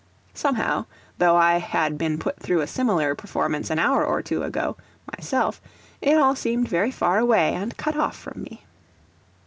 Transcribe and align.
Somehow, 0.33 0.85
though 1.19 1.35
I 1.35 1.57
had 1.59 1.99
been 1.99 2.17
put 2.17 2.39
through 2.39 2.61
a 2.61 2.65
similar 2.65 3.13
performance 3.13 3.69
an 3.69 3.77
hour 3.77 4.03
or 4.03 4.23
two 4.23 4.41
ago, 4.41 4.75
myself, 5.15 5.61
it 6.01 6.17
all 6.17 6.35
seemed 6.35 6.67
very 6.67 6.89
far 6.89 7.19
away 7.19 7.53
and 7.53 7.77
cut 7.77 7.95
off 7.95 8.17
from 8.17 8.41
me. 8.41 8.65